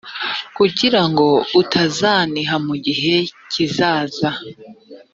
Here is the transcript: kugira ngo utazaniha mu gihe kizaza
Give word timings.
kugira 0.57 1.01
ngo 1.09 1.27
utazaniha 1.61 2.55
mu 2.67 2.75
gihe 2.85 3.15
kizaza 3.51 4.29